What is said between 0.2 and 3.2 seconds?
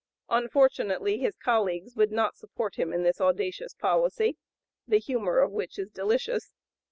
Unfortunately his colleagues would not support him in